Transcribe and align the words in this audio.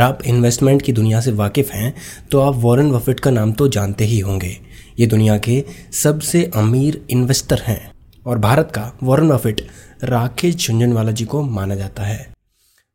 आप 0.00 0.22
इन्वेस्टमेंट 0.26 0.82
की 0.82 0.92
दुनिया 0.92 1.20
से 1.20 1.32
वाकिफ़ 1.32 1.70
हैं 1.72 1.94
तो 2.30 2.40
आप 2.40 2.56
वॉरेन 2.56 2.90
बफेट 2.92 3.20
का 3.20 3.30
नाम 3.30 3.52
तो 3.52 3.68
जानते 3.68 4.04
ही 4.04 4.18
होंगे। 4.20 4.56
ये 4.98 5.06
दुनिया 5.06 5.36
के 5.38 5.62
सबसे 5.94 6.44
अमीर 6.56 7.00
इन्वेस्टर 7.10 7.62
हैं 7.62 7.80
और 8.26 8.38
भारत 8.38 8.72
का 8.74 8.90
वॉरेन 9.02 9.28
बफेट 9.28 9.66
राकेश 10.04 10.56
झुंझुनवाला 10.58 11.12
जी 11.12 11.24
को 11.24 11.42
माना 11.42 11.74
जाता 11.74 12.02
है। 12.02 12.32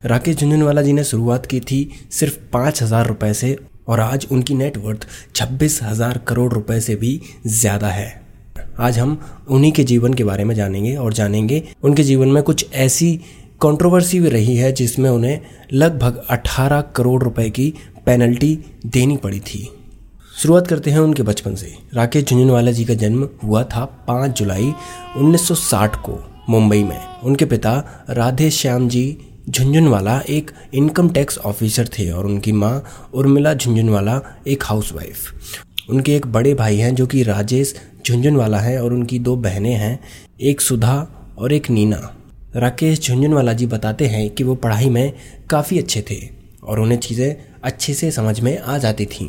राकेश 0.02 0.36
झुंझुनवाला 0.36 0.81
जी 0.81 0.94
ने 0.94 1.04
शुरुआत 1.04 1.46
की 1.46 1.60
थी 1.62 1.89
सिर्फ़ 2.12 2.38
पाँच 2.54 2.81
हज़ार 2.83 3.08
रुपये 3.08 3.33
से 3.33 3.58
और 3.87 3.99
आज 3.99 4.28
उनकी 4.31 4.53
नेटवर्थ 4.53 5.08
छब्बीस 5.35 5.79
हज़ार 5.83 6.17
करोड़ 6.28 6.51
रुपए 6.53 6.79
से 6.81 6.96
भी 6.96 7.19
ज़्यादा 7.47 7.87
है। 7.90 8.13
आज 8.79 8.97
हम 8.99 9.19
उन्हीं 9.49 9.72
के 9.72 9.83
जीवन 9.83 10.13
के 10.13 10.24
बारे 10.24 10.44
में 10.44 10.53
जानेंगे 10.56 10.96
और 10.96 11.13
जानेंगे 11.13 11.62
उनके 11.83 12.03
जीवन 12.03 12.28
में 12.28 12.42
कुछ 12.44 12.65
ऐसी 12.76 13.19
कंट्रोवर्सी 13.62 14.19
भी 14.19 14.29
रही 14.29 14.56
है, 14.56 14.72
जिसमें 14.72 15.10
उन्हें 15.10 15.40
लगभग 15.74 16.26
18 16.30 16.81
करोड़ 16.81 17.23
रुपए 17.23 17.49
की 17.49 17.73
पेनल्टी 18.05 18.59
देनी 18.85 19.18
पड़ी 19.18 19.40
थी। 19.40 19.70
शुरुआत 20.41 20.68
करते 20.68 20.91
हैं 20.91 21.00
उनके 21.00 21.23
बचपन 21.23 21.55
से। 21.55 21.76
राकेश 21.94 22.23
झुंझुनवाला 22.23 22.72
जी 22.72 22.86
का 22.86 22.94
जन्म 22.94 23.30
हुआ 23.44 23.64
था 23.64 23.86
5 24.08 24.31
जुलाई 24.31 24.73
1960 25.18 25.95
को 25.95 26.20
मुंबई 26.50 26.84
में। 26.84 27.00
उनके 27.23 27.45
पिता 27.45 28.05
राधे 28.09 28.50
श्याम 28.52 28.90
जी 28.90 29.18
झुंझुनवाला 29.50 30.20
एक 30.30 30.52
इनकम 30.73 31.09
टैक्स 31.09 31.38
ऑफिसर 31.38 31.88
थे 31.88 32.12
और 32.12 32.26
उनकी 32.26 32.52
माँ 32.52 32.84
उर्मिला 33.14 33.53
झुंझुनवाला 33.53 34.22
एक 34.48 34.64
हाउसवाइफ 34.64 35.34
उनके 35.90 36.16
एक 36.16 36.28
बड़े 36.28 36.53
भाई 36.53 36.78
हैं 36.78 36.95
जो 36.95 37.08
कि 37.08 37.23
राजेश 37.23 37.76
झुंझुनवाला 38.08 38.59
हैं 38.59 38.80
और 38.80 38.94
उनकी 38.94 39.20
दो 39.20 39.36
बहनें 39.36 39.73
हैं, 39.73 40.00
एक 40.42 40.62
सुधा 40.62 41.08
और 41.38 41.53
एक 41.53 41.70
नीना। 41.70 42.16
राकेश 42.55 43.00
झुंझुनवाला 43.00 43.54
जी 43.54 43.66
बताते 43.66 44.05
हैं 44.08 44.30
कि 44.30 44.44
वो 44.44 44.54
पढ़ाई 44.55 44.90
में 44.90 45.14
काफ़ी 45.50 45.80
अच्छे 45.80 46.04
थे 46.12 46.16
और 46.64 46.80
उन्हें 46.80 46.98
चीज़ें 47.00 47.36
अच्छे 47.64 47.94
से 47.94 48.12
समझ 48.12 48.40
में 48.40 48.58
आ 48.58 48.78
जाती 48.78 49.05
थीं। 49.05 49.28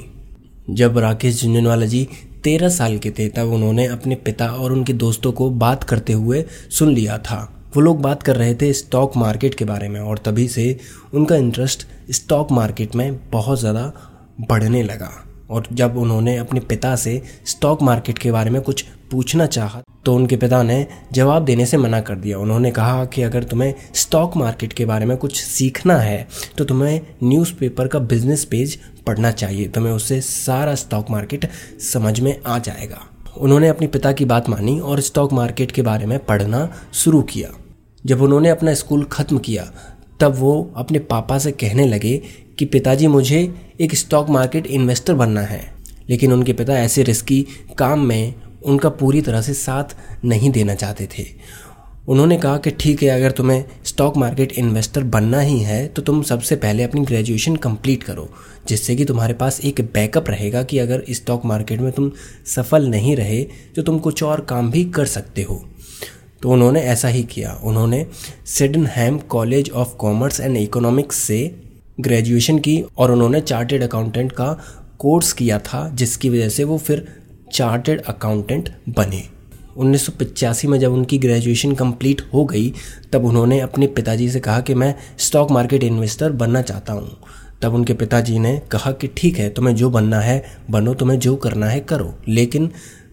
जब 0.74 0.98
राकेश 0.98 1.40
झुंझुनवाला 1.42 1.86
जी 1.86 2.06
तेरह 2.44 2.68
साल 2.68 2.98
के 2.98 3.10
थे, 3.10 3.28
तब 3.28 3.52
उन्होंने 3.52 3.86
अपने 3.86 4.14
पिता 4.14 4.46
और 4.48 4.72
उनके 4.72 4.92
दोस्तों 4.92 5.32
को 5.32 5.50
बात 5.50 5.84
करते 5.84 6.12
हुए 6.12 6.44
सुन 6.70 6.94
लिया 6.94 7.18
था। 7.18 7.42
वो 7.76 7.82
लोग 7.82 8.00
बात 8.02 8.22
कर 8.22 8.36
रहे 8.36 8.54
थे 8.54 8.72
स्टॉक 8.72 9.16
मार्केट 9.16 9.54
के 9.54 9.64
बारे 9.64 9.88
में 9.88 10.00
और 10.00 10.18
तभी 10.18 10.48
से 10.48 10.76
उनका 11.14 11.36
इंटरेस्ट 11.36 11.86
स्टॉक 12.10 12.52
मार्केट 12.52 12.94
में 12.94 13.30
बहुत 13.30 13.60
ज़्यादा 13.60 13.92
बढ़ने 14.40 14.82
लगा। 14.82 15.10
और 15.50 15.66
जब 15.72 15.96
उन्होंने 15.96 16.36
अपने 16.36 16.60
पिता 16.60 16.94
से 16.96 17.20
स्टॉक 17.46 17.82
मार्केट 17.82 18.18
के 18.18 18.30
बारे 18.30 18.50
में 18.50 18.60
कुछ 18.62 18.84
पूछना 19.10 19.46
चाहा 19.46 19.82
तो 20.04 20.14
उनके 20.14 20.36
पिता 20.36 20.62
ने 20.62 20.86
जवाब 21.12 21.44
देने 21.44 21.66
से 21.66 21.76
मना 21.76 22.00
कर 22.00 22.14
दिया। 22.16 22.38
उन्होंने 22.38 22.70
कहा 22.70 23.04
कि 23.04 23.22
अगर 23.22 23.44
तुम्हें 23.44 23.74
स्टॉक 23.94 24.36
मार्केट 24.36 24.72
के 24.72 24.84
बारे 24.84 25.06
में 25.06 25.16
कुछ 25.16 25.42
सीखना 25.42 25.96
है 25.96 26.26
तो 26.58 26.64
तुम्हें 26.64 27.00
न्यूज़पेपर 27.22 27.88
का 27.88 27.98
बिज़नेस 27.98 28.44
पेज 28.44 28.78
पढ़ना 29.06 29.30
चाहिए। 29.32 29.68
तुम्हें 29.68 29.92
उससे 29.92 30.20
सारा 30.20 30.74
स्टॉक 30.74 31.10
मार्केट 31.10 31.48
समझ 31.92 32.18
में 32.20 32.36
आ 32.46 32.58
जाएगा। 32.58 33.00
उन्होंने 33.36 33.68
अपने 33.68 33.86
पिता 33.86 34.12
की 34.12 34.24
बात 34.24 34.48
मानी 34.48 34.78
और 34.80 35.00
स्टॉक 35.00 35.32
मार्केट 35.32 35.72
के 35.72 35.82
बारे 35.82 36.06
में 36.06 36.18
पढ़ना 36.18 36.68
शुरू 36.94 37.22
किया। 37.24 37.48
जब 38.04 38.22
उन्होंने 38.22 38.48
अपना 38.48 38.74
स्कूल 38.74 39.04
ख़त्म 39.04 39.38
किया, 39.38 39.70
तब 40.20 40.34
वो 40.34 40.72
अपने 40.76 40.98
पापा 41.00 41.38
से 41.38 41.52
कहने 41.52 41.86
लगे 41.86 42.16
कि 42.58 42.64
पिताजी, 42.64 43.06
मुझे 43.06 43.65
एक 43.80 43.94
स्टॉक 43.94 44.28
मार्केट 44.30 44.66
इन्वेस्टर 44.66 45.14
बनना 45.14 45.40
है। 45.40 45.60
लेकिन 46.10 46.32
उनके 46.32 46.52
पिता 46.52 46.78
ऐसे 46.78 47.02
रिस्की 47.02 47.46
काम 47.78 48.06
में 48.06 48.34
उनका 48.64 48.88
पूरी 48.88 49.20
तरह 49.20 49.40
से 49.42 49.54
साथ 49.54 49.96
नहीं 50.24 50.50
देना 50.50 50.74
चाहते 50.74 51.08
थे। 51.18 51.24
उन्होंने 52.08 52.36
कहा 52.38 52.58
कि 52.58 52.70
ठीक 52.70 53.02
है, 53.02 53.08
अगर 53.08 53.30
तुम्हें 53.30 53.64
स्टॉक 53.84 54.16
मार्केट 54.16 54.52
इन्वेस्टर 54.52 55.02
बनना 55.04 55.40
ही 55.40 55.58
है 55.60 55.86
तो 55.86 56.02
तुम 56.02 56.22
सबसे 56.22 56.56
पहले 56.56 56.82
अपनी 56.82 57.00
ग्रेजुएशन 57.00 57.56
कंप्लीट 57.56 58.02
करो, 58.02 58.28
जिससे 58.68 58.96
कि 58.96 59.04
तुम्हारे 59.04 59.34
पास 59.34 59.60
एक 59.60 59.80
बैकअप 59.94 60.30
रहेगा 60.30 60.62
कि 60.62 60.78
अगर 60.78 61.02
स्टॉक 61.10 61.44
मार्केट 61.44 61.80
में 61.80 61.90
तुम 61.92 62.10
सफल 62.46 62.86
नहीं 62.86 63.16
रहे 63.16 63.42
तो 63.76 63.82
तुम 63.82 63.98
कुछ 63.98 64.22
और 64.22 64.40
काम 64.40 64.70
भी 64.70 64.84
कर 64.84 65.06
सकते 65.06 65.42
हो। 65.42 65.62
तो 66.42 66.50
उन्होंने 66.50 66.80
ऐसा 66.80 67.08
ही 67.08 67.22
किया। 67.22 67.60
उन्होंने 67.64 68.06
Sydenham 68.46 69.18
college 69.18 69.70
of 69.70 69.94
commerce 69.94 70.40
and 70.40 70.56
economics 70.56 71.16
से 71.16 71.38
ग्रेजुएशन 72.00 72.58
की 72.58 72.84
और 72.98 73.12
उन्होंने 73.12 73.40
चार्टेड 73.40 73.82
अकाउंटेंट 73.82 74.32
का 74.32 74.58
कोर्स 74.98 75.32
किया 75.32 75.58
था, 75.58 75.90
जिसकी 75.94 76.28
वजह 76.28 76.48
से 76.48 76.64
वो 76.64 76.78
फिर 76.78 77.08
चार्टेड 77.52 78.02
अकाउंटेंट 78.02 78.68
बने। 78.88 79.22
उन्नीस 79.76 80.06
सौ 80.06 80.12
पचासी 80.20 80.68
में 80.68 80.78
जब 80.78 80.92
उनकी 80.92 81.18
ग्रेजुएशन 81.18 81.74
कंप्लीट 81.74 82.22
हो 82.34 82.44
गई, 82.44 82.72
तब 83.12 83.24
उन्होंने 83.24 83.60
अपने 83.60 83.86
पिताजी 83.86 84.30
से 84.30 84.40
कहा 84.40 84.60
कि 84.60 84.74
मैं 84.74 84.94
स्टॉक 85.18 85.50
मार्केट 85.50 85.84
इन्वेस्टर 85.84 86.32
बनना 86.32 86.62
चाहता 86.62 86.92
हूँ। 86.92 87.16
तब 87.62 87.74
उनके 87.74 87.94
पिताजी 87.94 88.38
ने 88.38 88.62
कहा 88.70 88.92
कि 88.92 89.06
ठीक 89.06 89.38
है, 89.38 89.50
तुम्हें 89.50 89.74
जो 89.74 89.90
बनना 89.90 90.20
है, 90.20 90.44
बनो, 90.70 90.94
तुम्हें 90.94 91.18
जो 91.18 91.36
करना 91.36 91.66
है 91.66 91.80
करो। 91.80 92.14
लेकिन 92.28 92.70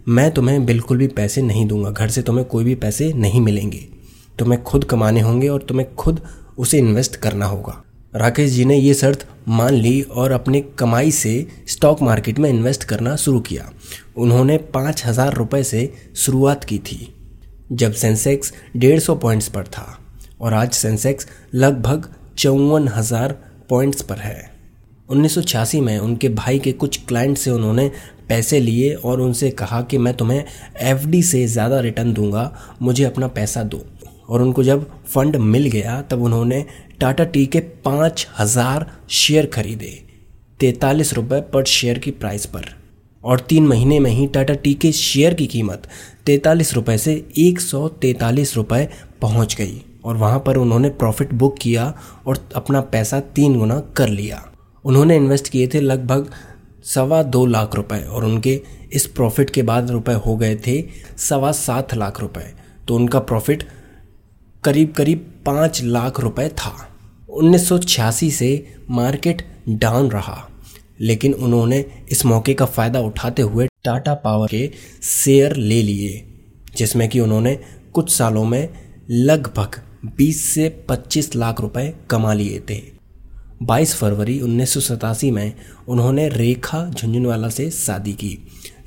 मैं 0.07 0.31
तुम्हें 0.31 0.65
बिल्कुल 0.65 0.97
भी 0.97 1.07
पैसे 1.07 1.41
नहीं 1.41 1.67
दूँगा, 1.67 1.89
घर 1.89 2.07
से 2.07 2.21
तुम्हें 2.21 2.47
कोई 2.47 2.63
भी 2.63 2.75
पैसे 2.75 3.13
नहीं 3.13 3.41
मिलेंगे। 3.41 3.87
तुम्हें 4.39 4.63
खुद 4.63 4.83
कमाने 4.83 5.21
होंगे 5.21 5.47
और 5.47 5.61
तुम्हें 5.61 5.95
खुद 5.95 6.21
उसे 6.57 6.77
इन्वेस्ट 6.77 7.15
करना 7.15 7.45
होगा। 7.45 7.83
राकेश 8.13 8.51
जी 8.51 8.63
ने 8.65 8.75
ये 8.75 8.93
शर्त 8.93 9.25
मान 9.47 9.73
ली 9.73 10.01
और 10.01 10.31
अपने 10.31 10.59
कमाई 10.79 11.11
से 11.11 11.31
स्टॉक 11.67 12.01
मार्केट 12.01 12.39
में 12.39 12.49
इन्वेस्ट 12.49 12.83
करना 12.83 13.15
शुरू 13.15 13.39
किया। 13.39 13.69
उन्होंने 14.17 14.57
पाँच 14.73 15.05
हज़ार 15.05 15.33
रुपये 15.33 15.63
से 15.63 15.93
शुरुआत 16.15 16.63
की 16.63 16.77
थी, 16.79 17.07
जब 17.71 17.93
सेंसेक्स 17.93 18.53
डेढ़ 18.77 18.99
सौ 18.99 19.15
पॉइंट्स 19.15 19.47
पर 19.47 19.63
था 19.67 19.97
और 20.41 20.53
आज 20.53 20.71
सेंसेक्स 20.71 21.27
लगभग 21.55 22.07
चौवन 22.37 22.87
हज़ार 22.87 23.35
पॉइंट्स 23.69 24.01
पर 24.01 24.17
है। 24.17 24.51
उन्नीस 25.09 25.35
सौ 25.35 25.41
छियासी 25.41 25.81
में 25.81 25.97
उनके 25.99 26.29
भाई 26.31 26.59
के 26.59 26.71
कुछ 26.73 27.03
क्लाइंट 27.05 27.37
से 27.37 27.51
उन्होंने 27.51 27.89
पैसे 28.29 28.59
लिए 28.59 28.93
और 28.95 29.21
उनसे 29.21 29.49
कहा 29.51 29.81
कि 29.81 29.97
मैं 29.97 30.13
तुम्हें 30.13 30.43
एफडी 30.81 31.23
से 31.23 31.45
ज़्यादा 31.47 31.79
रिटर्न 31.79 32.13
दूँगा, 32.13 32.51
मुझे 32.81 33.03
अपना 33.03 33.27
पैसा 33.29 33.63
दो। 33.63 33.85
और 34.23 34.41
उनको 34.41 34.63
जब 34.63 34.85
फंड 35.05 35.35
मिल 35.35 35.65
गया, 35.65 36.01
तब 36.01 36.21
उन्होंने 36.23 36.65
टाटा 37.03 37.23
टी 37.25 37.45
के 37.45 37.59
पाँच 37.85 38.25
हज़ार 38.37 38.85
शेयर 39.11 39.45
खरीदे। 39.45 39.87
तैतालीस 40.59 41.13
रुपये 41.13 41.39
पर 41.53 41.63
शेयर 41.65 41.97
की 41.99 42.11
प्राइस 42.11 42.45
पर। 42.45 42.65
और 43.23 43.39
तीन 43.39 43.65
महीने 43.67 43.99
में 43.99 44.09
ही 44.11 44.27
टाटा 44.27 44.53
टी 44.53 44.73
के 44.73 44.91
शेयर 44.91 45.33
की 45.33 45.47
कीमत 45.47 45.87
तैतालीस 46.25 46.73
रुपये 46.73 46.97
से 46.97 47.13
एक 47.37 47.59
सौ 47.61 47.87
तैतालीस 48.01 48.55
रुपये 48.55 48.87
पहुँच 49.21 49.55
गई। 49.55 49.81
और 50.05 50.17
वहाँ 50.17 50.39
पर 50.45 50.57
उन्होंने 50.57 50.89
प्रॉफिट 50.91 51.33
बुक 51.33 51.57
किया 51.61 51.93
और 52.27 52.39
अपना 52.55 52.81
पैसा 52.93 53.19
तीन 53.35 53.57
गुना 53.59 53.79
कर 53.97 54.09
लिया। 54.09 54.41
उन्होंने 54.85 55.15
इन्वेस्ट 55.15 55.49
किए 55.49 55.67
थे 55.67 55.79
लगभग 55.79 56.31
सवा 56.85 57.21
दो 57.25 57.45
लाख 57.45 57.75
रुपए 57.75 57.99
और 58.01 58.25
उनके 58.25 58.59
इस 58.93 59.05
प्रॉफिट 59.09 59.49
के 59.49 59.63
बाद 59.63 59.91
रुपए 59.91 60.13
हो 60.15 60.37
गए 60.37 60.55
थे 60.67 60.81
सवा 61.19 61.51
सात 61.51 61.93
लाख 61.95 62.21
रुपए। 62.21 62.51
तो 62.87 62.95
उनका 62.95 63.19
प्रॉफिट 63.21 63.67
करीब 64.63 64.93
करीब 64.93 65.29
पाँच 65.45 65.83
लाख 65.83 66.19
रुपए 66.19 66.49
था। 66.49 66.75
1986 67.33 68.31
से 68.31 68.75
मार्केट 68.89 69.41
डाउन 69.69 70.09
रहा, 70.11 70.49
लेकिन 71.01 71.33
उन्होंने 71.33 71.85
इस 72.11 72.25
मौके 72.25 72.53
का 72.53 72.65
फ़ायदा 72.65 72.99
उठाते 72.99 73.41
हुए 73.41 73.67
टाटा 73.83 74.13
पावर 74.13 74.47
के 74.47 74.69
शेयर 75.03 75.55
ले 75.55 75.81
लिए, 75.81 76.23
जिसमें 76.77 77.09
कि 77.09 77.19
उन्होंने 77.19 77.59
कुछ 77.93 78.11
सालों 78.11 78.45
में 78.45 78.69
लगभग 79.09 79.79
20 80.17 80.43
से 80.45 80.85
25 80.89 81.35
लाख 81.35 81.61
रुपए 81.61 81.93
कमा 82.09 82.33
लिए 82.33 82.59
थे। 82.69 82.81
22 83.63 83.95
फरवरी 83.95 84.39
उन्नीस 84.41 84.73
सौ 84.73 84.79
सतासी 84.79 85.31
में 85.31 85.53
उन्होंने 85.87 86.29
रेखा 86.29 86.85
झुंझुनवाला 86.89 87.49
से 87.49 87.69
शादी 87.71 88.13
की। 88.13 88.37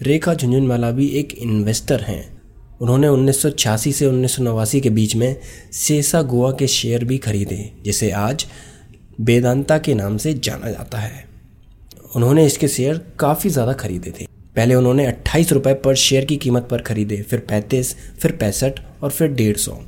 रेखा 0.03 0.35
झुंझुनवाला 0.35 0.91
भी 0.91 1.07
एक 1.09 1.33
इन्वेस्टर 1.33 2.01
हैं। 2.01 2.36
उन्होंने 2.81 3.09
उन्नीस 3.09 3.43
सौ 3.43 3.51
छियासी 3.51 3.93
से 3.93 4.07
उन्नीस 4.07 4.37
सौ 4.37 4.43
नवासी 4.43 4.81
के 4.81 4.91
बीच 4.91 5.15
में 5.17 5.37
सेसा 5.75 6.23
गोवा 6.23 6.51
के 6.53 6.67
शेयर 6.67 7.05
भी 7.05 7.19
खरीदे, 7.19 7.71
जिसे 7.85 8.11
आज 8.11 8.47
वेदांता 9.21 9.79
के 9.79 9.95
नाम 9.95 10.17
से 10.17 10.35
जाना 10.35 10.71
जाता 10.71 10.99
है। 10.99 11.25
उन्होंने 12.17 12.45
इसके 12.47 12.69
शेयर 12.69 13.01
काफ़ी 13.21 13.51
ज़्यादा 13.51 13.73
खरीदे 13.75 14.11
थे। 14.11 14.27
पहले 14.57 14.75
उन्होंने 14.75 15.07
अट्ठाईस 15.07 15.53
रुपये 15.53 15.75
पर 15.75 15.95
शेयर 15.97 16.25
की 16.25 16.37
कीमत 16.37 16.69
पर 16.71 16.83
खरीदे, 16.83 17.17
फिर 17.23 17.41
पैंतीस, 17.41 17.95
फिर 18.21 18.33
पैंसठ 18.33 18.81
और 19.03 19.11
फिर 19.11 19.29
डेढ़ 19.31 19.57
सौ। 19.57 19.79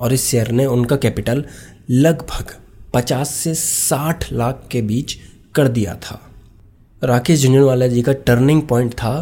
और 0.00 0.12
इस 0.12 0.26
शेयर 0.26 0.50
ने 0.50 0.66
उनका 0.66 0.96
कैपिटल 0.96 1.44
लगभग 1.90 2.54
पचास 2.94 3.30
से 3.30 3.54
साठ 3.54 4.32
लाख 4.32 4.66
के 4.70 4.82
बीच 4.82 5.16
कर 5.54 5.68
दिया 5.68 5.94
था। 6.02 6.20
राकेश 7.02 7.42
झुंझुनवाला 7.42 7.86
जी 7.86 8.02
का 8.02 8.12
टर्निंग 8.26 8.62
पॉइंट 8.62 8.92
था 8.92 9.14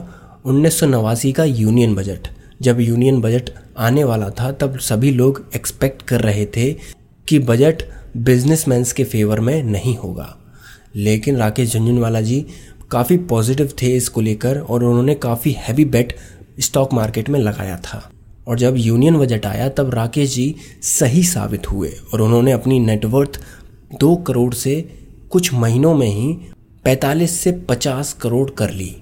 उन्नीस 0.44 0.78
सौ 0.80 0.86
नवासी 0.86 1.32
का 1.32 1.44
यूनियन 1.44 1.94
बजट। 1.94 2.28
जब 2.62 2.80
यूनियन 2.80 3.20
बजट 3.20 3.50
आने 3.78 4.04
वाला 4.04 4.30
था, 4.30 4.52
तब 4.52 4.78
सभी 4.78 5.10
लोग 5.10 5.50
एक्सपेक्ट 5.56 6.02
कर 6.02 6.20
रहे 6.20 6.46
थे 6.46 6.72
कि 7.28 7.38
बजट 7.38 7.82
बिजनेसमैन्स 8.16 8.92
के 8.92 9.04
फेवर 9.04 9.40
में 9.40 9.62
नहीं 9.62 9.96
होगा। 9.96 10.36
लेकिन 10.96 11.36
राकेश 11.36 11.72
झुंझुनवाला 11.72 12.20
जी 12.20 12.46
काफ़ी 12.90 13.16
पॉजिटिव 13.16 13.72
थे 13.82 13.96
इसको 13.96 14.20
लेकर 14.20 14.58
और 14.58 14.84
उन्होंने 14.84 15.14
काफ़ी 15.14 15.52
हैवी 15.52 15.84
बेट 15.84 16.16
स्टॉक 16.60 16.92
मार्केट 16.92 17.28
में 17.28 17.40
लगाया 17.40 17.76
था। 17.76 18.10
और 18.48 18.58
जब 18.58 18.74
यूनियन 18.76 19.18
बजट 19.18 19.46
आया, 19.46 19.68
तब 19.68 19.94
राकेश 19.94 20.34
जी 20.34 20.56
सही 20.82 21.22
साबित 21.22 21.70
हुए 21.70 21.92
और 22.14 22.20
उन्होंने 22.20 22.52
अपनी 22.52 22.78
नेटवर्थ 22.78 23.40
दो 24.00 24.16
करोड़ 24.16 24.54
से 24.54 24.88
कुछ 25.30 25.54
महीनों 25.54 25.94
में 25.94 26.08
ही 26.08 26.38
45 26.84 27.40
से 27.40 27.52
50 27.52 28.12
करोड़ 28.12 28.50
कर 28.50 28.70
ली। 28.70 28.96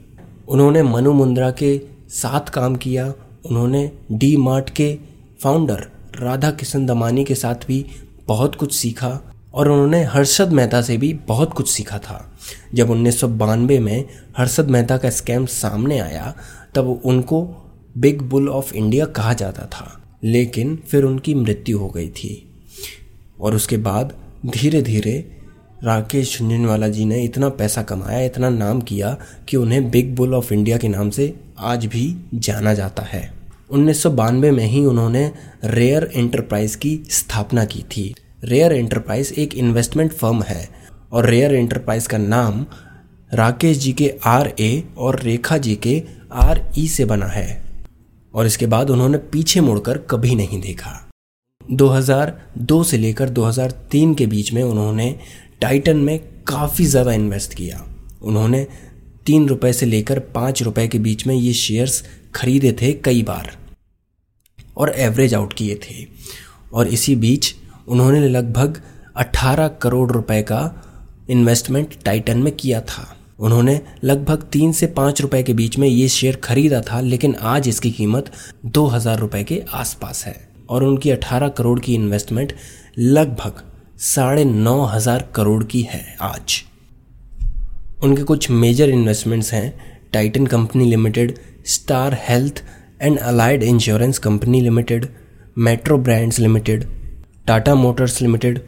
उन्होंने 0.48 0.82
मनु 0.82 1.12
मुंद्रा 1.12 1.50
के 1.50 1.80
साथ 2.08 2.40
काम 2.40 2.76
किया 2.76 3.14
उन्होंने 3.46 3.92
डी 4.12 4.36
मार्ट 4.36 4.70
के 4.70 4.98
फाउंडर 5.42 5.88
राधा 6.20 6.50
किशन 6.50 6.86
दमानी 6.86 7.24
के 7.24 7.34
साथ 7.34 7.54
भी 7.54 7.86
बहुत 8.28 8.54
कुछ 8.54 8.74
सीखा 8.74 9.34
और 9.54 9.68
उन्होंने 9.68 10.04
हर्षद 10.04 10.48
मेहता 10.48 10.82
से 10.82 10.96
भी 10.96 11.12
बहुत 11.12 11.52
कुछ 11.52 11.70
सीखा 11.70 11.98
था। 11.98 12.32
जब 12.74 12.90
उन्नीस 12.90 13.20
सौ 13.20 13.28
बानवे 13.28 13.78
में 13.78 14.04
हर्षद 14.38 14.66
मेहता 14.66 14.96
का 14.96 15.10
स्कैम 15.10 15.46
सामने 15.46 15.98
आया, 15.98 16.34
तब 16.74 17.02
उनको 17.04 17.54
बिग 17.98 18.22
बुल 18.22 18.48
ऑफ़ 18.48 18.74
इंडिया 18.74 19.04
कहा 19.04 19.32
जाता 19.32 19.66
था। 19.66 20.02
लेकिन 20.24 20.82
फिर 20.88 21.04
उनकी 21.04 21.34
मृत्यु 21.34 21.78
हो 21.78 21.88
गई 21.88 22.08
थी। 22.08 22.54
और 23.40 23.54
उसके 23.54 23.76
बाद 23.76 24.16
धीरे 24.46 24.82
धीरे 24.82 25.38
राकेश 25.84 26.38
झुंझुनवाला 26.38 26.88
जी 26.88 27.04
ने 27.04 27.22
इतना 27.22 27.48
पैसा 27.48 27.82
कमाया, 27.82 28.20
इतना 28.20 28.48
नाम 28.48 28.80
किया 28.80 29.16
कि 29.48 29.56
उन्हें 29.56 29.90
बिग 29.90 30.16
बुल 30.16 30.34
ऑफ़ 30.34 30.54
इंडिया 30.54 30.78
के 30.78 30.88
नाम 30.88 31.10
से 31.10 31.40
आज 31.60 31.86
भी 31.86 32.14
जाना 32.36 32.74
जाता 32.74 33.02
है। 33.02 33.22
उन्नीस 33.70 34.06
में 34.06 34.64
ही 34.64 34.84
उन्होंने 34.84 35.30
रेयर 35.64 36.10
एंटरप्राइज 36.14 36.74
की 36.76 36.94
स्थापना 37.10 37.64
की 37.64 37.82
थी। 37.90 38.14
रेयर 38.44 38.72
एंटरप्राइज 38.72 39.32
एक 39.38 39.54
इन्वेस्टमेंट 39.54 40.12
फर्म 40.12 40.42
है 40.42 40.68
और 41.12 41.26
रेयर 41.26 41.54
एंटरप्राइज 41.54 42.06
का 42.06 42.18
नाम 42.18 42.64
राकेश 43.32 43.78
जी 43.78 43.92
के 43.92 44.12
आर 44.26 44.52
ए 44.60 44.84
और 44.98 45.20
रेखा 45.20 45.58
जी 45.58 45.74
के 45.76 46.02
आर 46.34 46.60
ई 46.78 46.86
से 46.88 47.04
बना 47.04 47.26
है। 47.26 47.62
और 48.34 48.46
इसके 48.46 48.66
बाद 48.66 48.90
उन्होंने 48.90 49.18
पीछे 49.32 49.60
मुड़कर 49.60 49.98
कभी 50.10 50.34
नहीं 50.34 50.60
देखा। 50.60 50.92
2002 51.72 52.82
से 52.84 52.96
लेकर 52.96 53.28
2003 53.30 54.14
के 54.14 54.26
बीच 54.26 54.52
में 54.52 54.62
उन्होंने 54.62 55.14
टाइटन 55.60 55.96
में 55.96 56.18
काफ़ी 56.48 56.84
ज़्यादा 56.84 57.12
इन्वेस्ट 57.12 57.54
किया। 57.54 57.84
उन्होंने 58.22 58.66
तीन 59.28 59.48
रुपए 59.48 59.72
से 59.72 59.86
लेकर 59.86 60.18
पाँच 60.34 60.62
रुपए 60.62 60.86
के 60.88 60.98
बीच 60.98 61.26
में 61.26 61.34
ये 61.34 61.52
शेयर्स 61.54 62.02
खरीदे 62.34 62.72
थे 62.72 62.92
कई 63.04 63.22
बार 63.22 63.50
और 64.76 64.90
एवरेज 64.90 65.34
आउट 65.34 65.52
किए 65.52 65.74
थे। 65.84 66.06
और 66.72 66.88
इसी 66.88 67.14
बीच 67.16 67.54
उन्होंने 67.88 68.28
लगभग 68.28 68.80
18 69.18 69.68
करोड़ 69.82 70.10
रुपए 70.12 70.42
का 70.42 70.60
इन्वेस्टमेंट 71.30 71.94
टाइटन 72.04 72.38
में 72.38 72.52
किया 72.52 72.80
था। 72.80 73.06
उन्होंने 73.38 73.80
लगभग 74.04 74.42
तीन 74.52 74.72
से 74.72 74.86
पाँच 74.92 75.20
रुपए 75.20 75.42
के 75.42 75.52
बीच 75.52 75.78
में 75.78 75.88
ये 75.88 76.08
शेयर 76.08 76.36
खरीदा 76.36 76.80
था, 76.80 77.00
लेकिन 77.00 77.34
आज 77.34 77.68
इसकी 77.68 77.90
कीमत 77.90 78.30
दो 78.66 78.86
हज़ार 78.86 79.18
रुपए 79.18 79.42
के 79.44 79.62
आसपास 79.74 80.24
है। 80.26 80.36
और 80.70 80.84
उनकी 80.84 81.10
18 81.10 81.48
करोड़ 81.48 81.78
की 81.80 81.94
इन्वेस्टमेंट 81.94 82.54
लगभग 82.98 83.62
साढ़े 84.04 84.44
नौ 84.44 84.84
हज़ार 84.86 85.28
करोड़ 85.34 85.62
की 85.64 85.82
है 85.82 86.04
आज। 86.22 86.62
उनके 88.04 88.22
कुछ 88.22 88.50
मेजर 88.50 88.88
इन्वेस्टमेंट्स 88.88 89.52
हैं 89.52 89.72
Titan 90.12 90.46
company 90.46 90.84
limited 90.84 91.34
Star 91.66 92.18
Health 92.20 92.62
and 93.02 93.18
Allied 93.18 93.62
Insurance 93.62 94.18
company 94.18 94.60
limited 94.60 95.06
Metro 95.58 95.98
Brands 95.98 96.38
limited 96.38 96.84
Tata 97.46 97.74
Motors 97.74 98.20
limited 98.22 98.60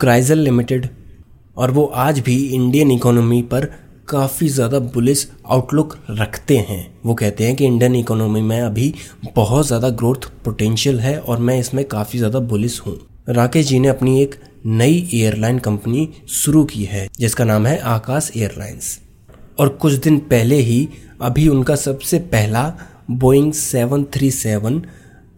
Crisil 0.00 0.38
limited 0.38 0.88
और 1.56 1.70
वो 1.70 1.84
आज 1.98 2.20
भी 2.20 2.36
इंडियन 2.46 2.90
इकोनॉमी 2.90 3.42
पर 3.42 3.66
काफ़ी 4.08 4.48
ज़्यादा 4.48 4.78
बुलिस 4.94 5.26
आउटलुक 5.46 5.96
रखते 6.10 6.56
हैं। 6.58 6.80
वो 7.04 7.14
कहते 7.14 7.44
हैं 7.44 7.54
कि 7.56 7.64
इंडियन 7.64 7.96
इकोनॉमी 7.96 8.40
में 8.40 8.60
अभी 8.60 8.92
बहुत 9.36 9.66
ज़्यादा 9.66 9.88
ग्रोथ 9.90 10.30
पोटेंशियल 10.44 11.00
है 11.00 11.18
और 11.18 11.38
मैं 11.38 11.58
इसमें 11.60 11.84
काफ़ी 11.84 12.18
ज़्यादा 12.18 12.38
बुलिस 12.48 12.80
हूँ। 12.80 12.98
राकेश 13.30 13.66
जी 13.66 13.78
ने 13.78 13.88
अपनी 13.88 14.22
एक 14.22 14.34
नई 14.66 14.94
एयरलाइन 15.14 15.58
कंपनी 15.58 16.08
शुरू 16.28 16.64
की 16.64 16.84
है, 16.84 17.06
जिसका 17.18 17.44
नाम 17.44 17.66
है 17.66 17.78
आकाश 17.78 18.30
एयरलाइंस। 18.36 18.98
और 19.58 19.68
कुछ 19.68 19.92
दिन 19.92 20.18
पहले 20.18 20.56
ही 20.56 20.88
अभी 21.20 21.46
उनका 21.48 21.76
सबसे 21.76 22.18
पहला 22.18 22.62
बोइंग 23.10 23.52
737 23.52 24.82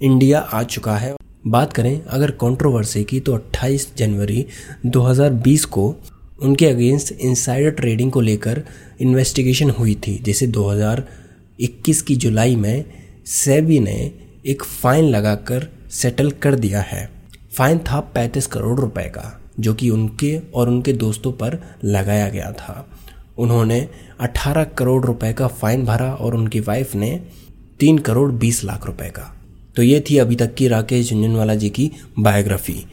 इंडिया 0.03 0.41
आ 0.41 0.63
चुका 0.63 0.97
है। 0.97 1.15
बात 1.47 1.73
करें 1.73 2.01
अगर 2.01 2.31
कंट्रोवर्सी 2.31 3.05
की 3.05 3.21
तो 3.21 3.35
28 3.35 3.89
जनवरी 3.97 4.47
2020 4.87 5.65
को 5.65 5.95
उनके 6.43 6.67
अगेंस्ट 6.67 7.13
इंसाइडर 7.13 7.71
ट्रेडिंग 7.71 8.13
को 8.13 8.21
लेकर 8.21 8.65
इन्वेस्टिगेशन 9.01 9.71
हुई 9.71 9.95
थी, 9.95 10.19
जिसे 10.19 10.47
2021 10.47 12.03
की 12.03 12.17
जुलाई 12.17 12.57
में 12.57 12.85
सेबी 13.27 13.81
ने 13.81 14.13
एक 14.47 14.65
फ़ाइन 14.65 15.05
लगाकर 15.05 15.73
सेटल 15.91 16.31
कर 16.31 16.55
दिया 16.55 16.81
है। 16.81 17.22
फ़ाइन 17.57 17.79
था 17.79 18.01
पैंतीस 18.01 18.47
करोड़ 18.47 18.81
रुपए 18.81 19.03
का, 19.03 19.41
जो 19.61 19.75
कि 19.75 19.91
उनके 19.91 20.41
और 20.55 20.69
उनके 20.69 20.93
दोस्तों 20.93 21.33
पर 21.33 21.59
लगाया 21.85 22.29
गया 22.29 22.53
था। 22.53 22.89
उन्होंने 23.39 23.89
18 24.21 24.65
करोड़ 24.65 25.05
रुपए 25.07 25.33
का 25.33 25.47
फ़ाइन 25.47 25.85
भरा 25.85 26.15
और 26.15 26.35
उनकी 26.35 26.61
वाइफ 26.61 26.95
ने 26.95 27.23
तीन 27.81 27.99
करोड़ 27.99 28.33
बीस 28.33 28.65
लाख 28.65 28.87
रुपए 28.87 29.09
का। 29.09 29.37
तो 29.77 29.83
ये 29.83 30.05
थी 30.11 30.19
अभी 30.19 30.37
तक 30.37 30.55
की 30.55 30.69
राकेश 30.69 31.11
झुंझुनवाला 31.11 31.55
जी 31.55 31.71
की 31.71 31.91
बायोग्राफी 32.19 32.87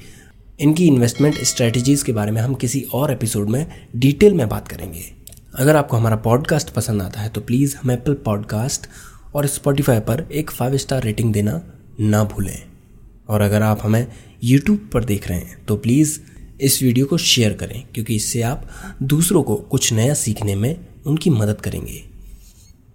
इनकी 0.59 0.88
इन्वेस्टमेंट 0.88 1.35
स्ट्रेटजीज़ 1.44 2.06
के 2.06 2.11
बारे 2.11 2.31
में 2.31 2.41
हम 2.41 2.53
किसी 2.53 2.81
और 2.94 3.11
एपिसोड 3.11 3.50
में 3.50 3.65
डिटेल 3.95 4.33
में 4.33 4.50
बात 4.50 4.67
करेंगे। 4.67 5.03
अगर 5.56 5.75
आपको 5.75 5.97
हमारा 5.97 6.15
पॉडकास्ट 6.15 6.69
पसंद 6.69 7.01
आता 7.01 7.21
है 7.21 7.29
तो 7.29 7.41
प्लीज़ 7.41 7.75
हम 7.75 7.91
एप्पल 7.91 8.13
पॉडकास्ट 8.13 8.88
और 9.35 9.47
स्पॉटिफाई 9.47 10.00
पर 10.00 10.27
एक 10.31 10.51
फाइव 10.51 10.77
स्टार 10.77 11.03
रेटिंग 11.03 11.33
देना 11.33 11.61
ना 12.00 12.23
भूलें। 12.23 12.69
और 13.30 13.42
अगर 13.42 13.62
आप 13.62 13.80
हमें 13.84 14.06
यूट्यूब 14.44 14.90
पर 14.94 15.04
देख 15.06 15.28
रहे 15.28 15.38
हैं 15.38 15.64
तो 15.66 15.76
प्लीज़ 15.76 16.20
इस 16.62 16.81
वीडियो 16.84 17.06
को 17.06 17.18
शेयर 17.18 17.54
करें, 17.54 17.84
क्योंकि 17.94 18.16
इससे 18.16 18.42
आप 18.42 18.70
दूसरों 19.04 19.44
को 19.44 19.56
कुछ 19.56 19.92
नया 19.94 20.14
सीखने 20.14 20.56
में 20.56 20.76
उनकी 21.06 21.30
मदद 21.30 21.62
करेंगे। 21.62 22.02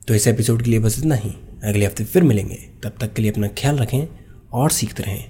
तो 0.09 0.15
इस 0.15 0.27
एपिसोड 0.27 0.63
के 0.63 0.71
लिए 0.71 0.79
बस 0.79 0.99
इतना 0.99 1.15
ही। 1.15 1.31
अगले 1.65 1.87
हफ़्ते 1.87 2.05
फिर 2.05 2.23
मिलेंगे। 2.23 2.59
तब 2.83 2.97
तक 3.01 3.13
के 3.15 3.23
लिए 3.23 3.31
अपना 3.31 3.49
ख्याल 3.59 3.79
रखें 3.79 4.07
और 4.53 4.71
सीखते 4.71 5.03
रहें। 5.03 5.25